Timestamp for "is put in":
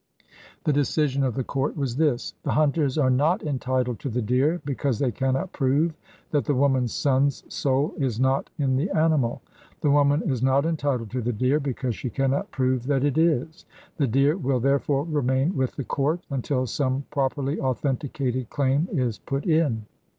18.91-19.85